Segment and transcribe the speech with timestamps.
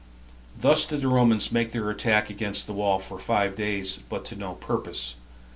[0.57, 4.35] Thus did the Romans make their attack against the wall for five days, but to
[4.35, 5.13] no purpose.